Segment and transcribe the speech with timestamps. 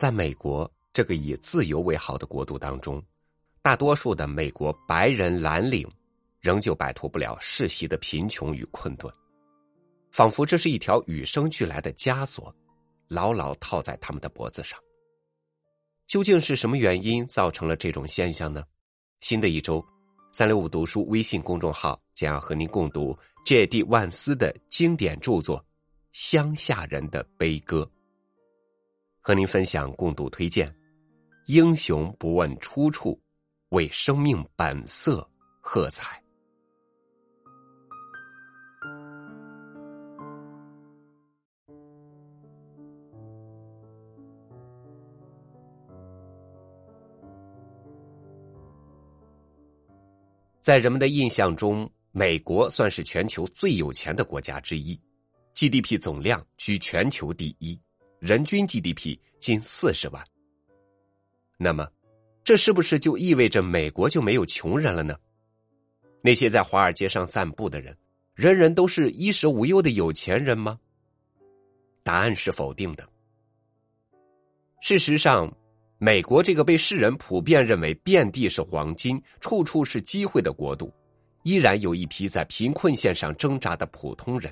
[0.00, 3.04] 在美国这个以自由为豪的国度当中，
[3.60, 5.86] 大多数的美国白人蓝领
[6.40, 9.12] 仍旧摆脱不了世袭的贫穷与困顿，
[10.10, 12.50] 仿佛这是一条与生俱来的枷锁，
[13.08, 14.80] 牢牢套在他们的脖子上。
[16.06, 18.64] 究竟是什么原因造成了这种现象呢？
[19.20, 19.84] 新的一周，
[20.32, 23.14] 三六五读书微信公众号将要和您共读
[23.44, 23.82] J.D.
[23.82, 25.58] 万斯的经典著作
[26.12, 27.82] 《乡下人的悲歌》，
[29.20, 30.74] 和您分享共读推荐：
[31.46, 33.20] 英雄不问出处，
[33.68, 35.28] 为生命本色
[35.60, 36.20] 喝彩。
[50.60, 54.98] 在人们的印象中，美国算是全球最有钱的国家之一
[55.54, 57.80] ，GDP 总量居全球第一，
[58.20, 60.24] 人均 GDP 近四十万。
[61.58, 61.88] 那么，
[62.44, 65.16] 这是不是就意味着美国就没有穷人了呢？
[66.22, 67.96] 那些在华尔街上散步的人，
[68.34, 70.78] 人人都是衣食无忧的有钱人吗？
[72.02, 73.08] 答案是否定的。
[74.80, 75.52] 事实上。
[76.02, 80.90] 美国这个被世人普遍认为遍地是黄金、处处是机会的国度，
[81.42, 84.50] 依然有一批在贫困线上挣扎的普通人。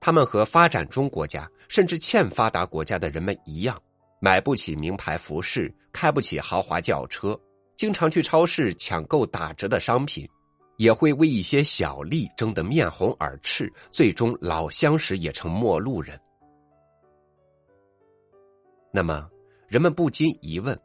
[0.00, 3.80] 他们和发展中国家甚至欠发达国家的人们一样，
[4.20, 7.38] 买不起名牌服饰，开不起豪华轿车，
[7.76, 10.28] 经常去超市抢购打折的商品，
[10.76, 16.18] 也会为一些小利争得面红耳赤，最终老相识也成陌路人。
[18.92, 19.28] 那么？
[19.66, 20.80] 人们不禁疑问：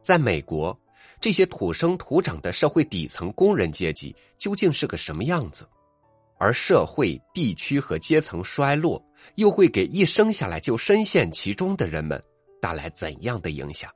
[0.00, 0.74] 在美国，
[1.20, 5.68] 这些土生土长的社会底层工人阶级究竟是个什么样子？
[6.40, 9.00] 而社会、地区和阶层衰落，
[9.34, 12.20] 又会给一生下来就深陷其中的人们
[12.62, 13.90] 带来怎样的影响？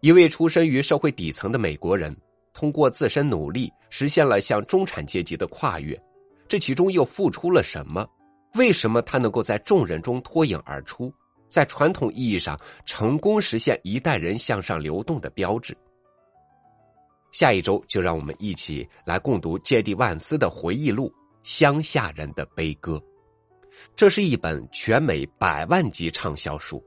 [0.00, 2.16] 一位出身于社会底层的美国人，
[2.54, 6.00] 通过自身努力实现了向中产阶级的跨越，
[6.48, 8.08] 这其中又付出了什么？
[8.54, 11.12] 为什么他能够在众人中脱颖而出？
[11.46, 15.76] 在传统意义上，成功实现一代人向上流动的标志。
[17.34, 21.08] 下一周就让我们一起来共读杰蒂万斯的回忆录
[21.42, 22.92] 《乡下人的悲歌》。
[23.96, 26.80] 这是一本全美百万级畅销书。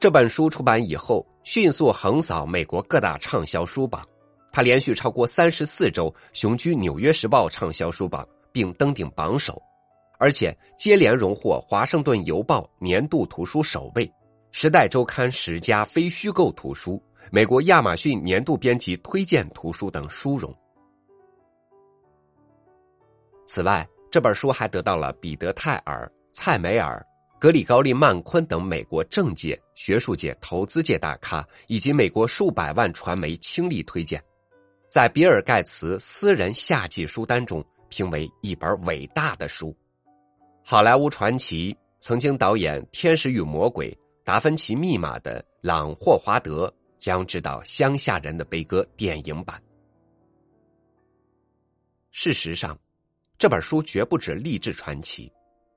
[0.00, 4.04] 这本书出版以后，迅速横扫美国各大畅销书榜。
[4.50, 9.62] 它连续超过三十四周雄居《纽约时报》畅销书榜，并登顶榜首。
[10.18, 14.04] 而且接连荣获《华盛顿邮报》年度图书首位，
[14.50, 17.00] 《时代周刊》十佳非虚构图书，
[17.30, 20.54] 美国亚马逊年度编辑推荐图书等殊荣。
[23.46, 27.04] 此外，这本书还得到了彼得·泰尔、蔡梅尔、
[27.38, 34.22] 格里高利·曼昆等美国政界、学术界、投资界大咖以及美国数百万传媒倾力推荐，
[34.90, 39.74] 在比尔·盖茨私人夏季书单中评为一本伟大的书。
[40.62, 43.90] 好莱坞传奇，曾经导演《天使与魔鬼》
[44.24, 49.62] 《达芬奇密码》的朗·霍华德将知道《乡下人的悲歌》电影版。
[52.10, 52.78] 事实上，
[53.38, 55.32] 这本书绝不止励志传奇，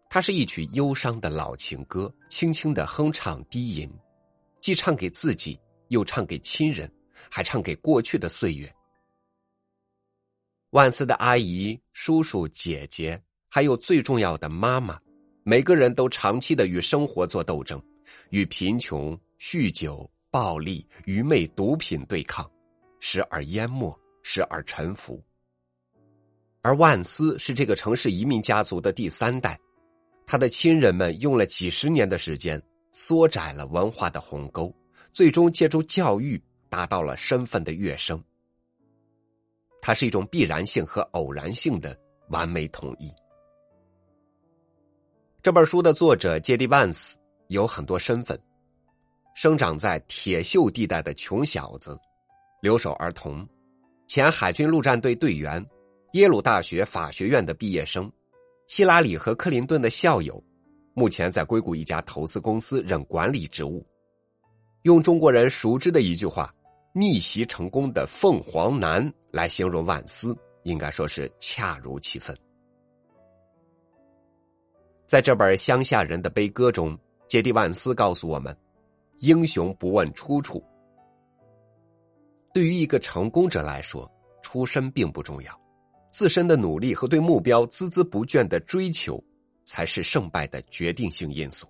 [0.10, 3.90] 它是一曲忧伤的老情歌，轻轻的哼唱低吟，
[4.60, 5.60] 既唱给自己，
[5.90, 6.92] 又唱给亲人，
[7.30, 8.74] 还唱给过去的岁月。
[10.72, 13.22] 万斯的阿姨、叔叔、姐姐。
[13.54, 14.98] 还有最重要的妈妈，
[15.44, 17.84] 每个人都长期的与生活做斗争，
[18.30, 19.12] 与贫穷、
[19.42, 22.50] 酗酒、暴力、愚昧、毒品对抗，
[23.02, 23.94] 时而淹没，
[24.24, 25.22] 时而沉浮。
[26.62, 29.60] 而万斯是这个城市移民家族的第三代，
[30.26, 32.62] 他的亲人们用了几十年的时间，
[32.94, 34.74] 缩窄了文化的鸿沟，
[35.12, 38.24] 最终借助教育达到了身份的跃升。
[39.82, 43.12] 它是一种必然性和偶然性的完美统一。
[45.42, 47.18] 这本书的作者杰蒂·万斯
[47.48, 48.40] 有很多身份：
[49.34, 51.98] 生长在铁锈地带的穷小子，
[52.62, 53.48] 留守儿童，
[54.08, 55.66] 前海军陆战队队员，
[56.14, 58.12] 耶鲁大学法学院的毕业生，
[58.68, 60.44] 希拉里和克林顿的校友，
[60.94, 63.86] 目前在硅谷一家投资公司任管理职务。
[64.84, 66.54] 用中国人熟知的一句话
[66.94, 72.38] “逆袭成功的凤凰男”来形容万斯，应该说是恰如其分。
[75.08, 76.98] 在这本乡下人的悲歌中，
[77.28, 78.56] 杰蒂万斯告诉我们：
[79.22, 80.64] 英雄不问出处。
[82.52, 85.62] 对于一个成功者来说，出身并不重要，
[86.12, 89.24] 自身的努力和对目标孜孜不倦的追求，
[89.64, 91.68] 才是胜败的决定性因素。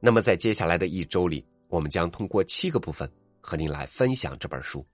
[0.00, 3.10] 那么在接下来的一周里，我们将通过七个部分
[3.40, 4.86] 和您来分享这本书。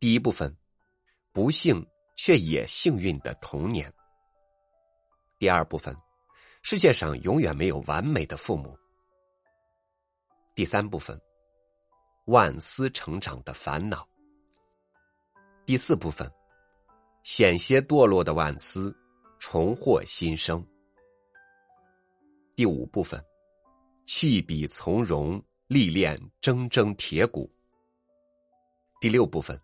[0.00, 0.52] 第一部分，
[1.32, 3.92] 不幸却也幸运的童年。
[5.38, 5.96] 第二部分，
[6.62, 8.76] 世界上永远没有完美的父母。
[10.54, 11.20] 第三部分，
[12.26, 14.08] 万斯成长的烦恼。
[15.66, 16.30] 第四部分，
[17.24, 18.96] 险些堕落的万斯
[19.40, 20.64] 重获新生。
[22.54, 23.20] 第五部分，
[24.06, 27.50] 弃笔从容，历练铮铮铁骨。
[29.00, 29.60] 第六部分，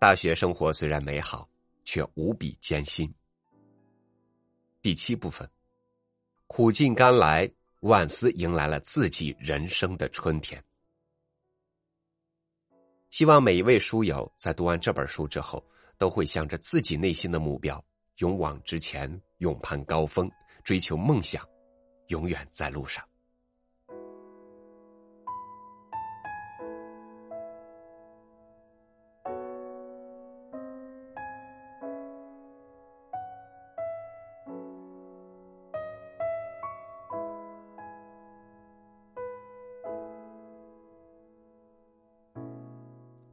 [0.00, 1.48] 大学生活虽然美好，
[1.84, 3.08] 却无比艰辛。
[4.82, 5.48] 第七部分，
[6.48, 7.48] 苦尽甘来，
[7.80, 10.62] 万斯迎来了自己人生的春天。
[13.10, 15.64] 希望每一位书友在读完这本书之后，
[15.98, 17.82] 都会向着自己内心的目标
[18.18, 20.30] 勇往直前，勇攀高峰，
[20.62, 21.44] 追求梦想。
[22.08, 23.09] 永远在路上。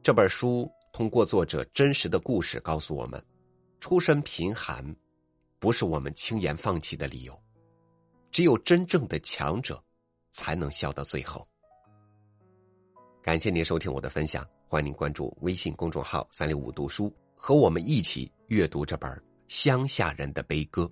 [0.08, 3.22] 这本书通过作者真实的故事告诉我们：
[3.78, 4.82] 出身贫寒，
[5.58, 7.38] 不是我们轻言放弃的理由。
[8.32, 9.84] 只有真正的强者，
[10.30, 11.46] 才能笑到最后。
[13.20, 19.10] 感谢您收听我的分享，欢迎您关注微信公众号“三六五读书”，和我们一起阅读这本
[19.46, 20.84] 《乡下人的悲歌》，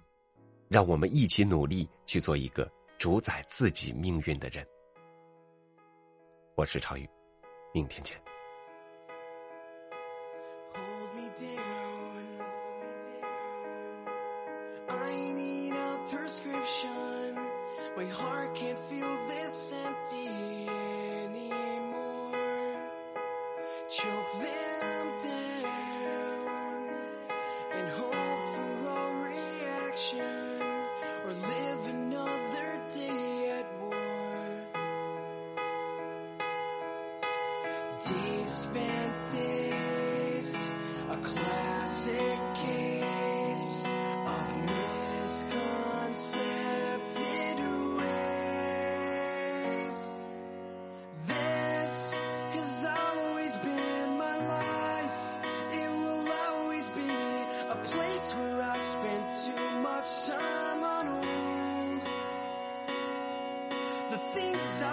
[0.68, 4.62] 让我们一起努力去做一个主宰自己命运的人。
[6.54, 7.08] 我是超宇，
[7.72, 8.25] 明天见。
[17.96, 20.68] My heart can't feel this empty
[21.24, 22.32] anymore.
[23.88, 26.88] Choke them down
[27.74, 29.00] and hope for a
[29.30, 30.62] reaction
[31.24, 34.46] or live another day at war.
[38.04, 39.55] Days spent days,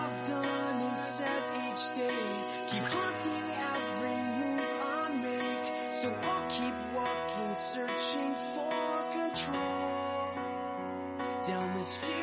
[0.04, 2.26] I've done and said each day
[2.68, 5.94] keep haunting every move I make.
[5.94, 10.04] So I'll keep walking, searching for control
[11.48, 12.23] down this futile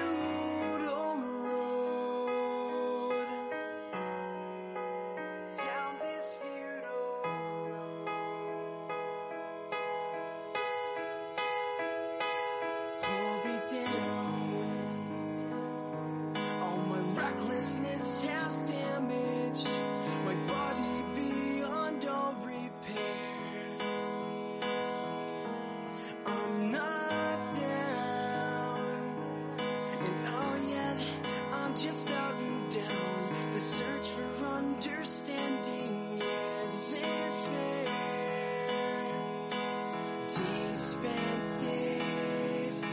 [40.30, 42.84] Days spent days,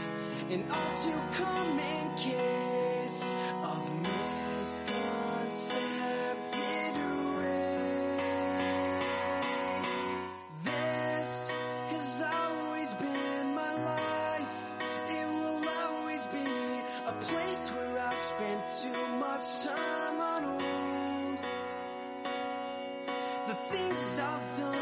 [0.50, 6.96] and all to come and kiss of misconcepted
[7.38, 8.26] ways.
[10.64, 11.52] This
[11.90, 14.48] has always been my life.
[15.08, 21.38] It will always be a place where I spent too much time on hold.
[23.46, 24.77] The things I've done